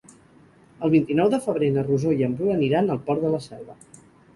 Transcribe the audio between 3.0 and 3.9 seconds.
Port de la Selva.